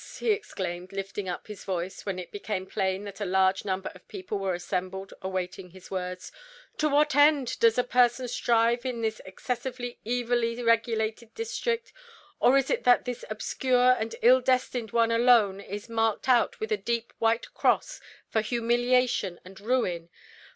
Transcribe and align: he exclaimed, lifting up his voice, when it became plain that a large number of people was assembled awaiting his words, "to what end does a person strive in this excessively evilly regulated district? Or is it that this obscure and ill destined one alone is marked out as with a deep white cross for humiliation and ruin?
he 0.17 0.31
exclaimed, 0.31 0.91
lifting 0.91 1.29
up 1.29 1.45
his 1.45 1.63
voice, 1.63 2.07
when 2.07 2.17
it 2.17 2.31
became 2.31 2.65
plain 2.65 3.03
that 3.03 3.21
a 3.21 3.23
large 3.23 3.63
number 3.63 3.91
of 3.93 4.07
people 4.07 4.39
was 4.39 4.63
assembled 4.63 5.13
awaiting 5.21 5.69
his 5.69 5.91
words, 5.91 6.31
"to 6.75 6.89
what 6.89 7.13
end 7.15 7.55
does 7.59 7.77
a 7.77 7.83
person 7.83 8.27
strive 8.27 8.83
in 8.83 9.01
this 9.03 9.21
excessively 9.25 9.99
evilly 10.03 10.63
regulated 10.63 11.31
district? 11.35 11.93
Or 12.39 12.57
is 12.57 12.71
it 12.71 12.83
that 12.83 13.05
this 13.05 13.23
obscure 13.29 13.91
and 13.91 14.15
ill 14.23 14.41
destined 14.41 14.89
one 14.91 15.11
alone 15.11 15.59
is 15.61 15.87
marked 15.87 16.27
out 16.27 16.55
as 16.55 16.59
with 16.61 16.71
a 16.71 16.77
deep 16.77 17.13
white 17.19 17.53
cross 17.53 18.01
for 18.27 18.41
humiliation 18.41 19.39
and 19.45 19.61
ruin? 19.61 20.09